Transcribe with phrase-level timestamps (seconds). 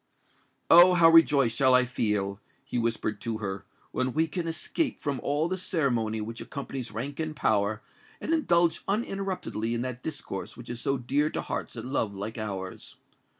[0.71, 0.95] "Oh!
[0.95, 5.47] how rejoiced shall I feel," he whispered to her, "when we can escape from all
[5.47, 7.83] the ceremony which accompanies rank and power,
[8.19, 12.39] and indulge uninterruptedly in that discourse which is so dear to hearts that love like
[12.39, 12.95] ours!